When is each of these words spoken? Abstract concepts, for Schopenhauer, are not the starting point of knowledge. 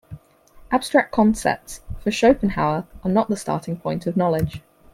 Abstract 0.71 1.11
concepts, 1.11 1.81
for 1.99 2.09
Schopenhauer, 2.09 2.87
are 3.03 3.11
not 3.11 3.29
the 3.29 3.37
starting 3.37 3.77
point 3.77 4.07
of 4.07 4.17
knowledge. 4.17 4.61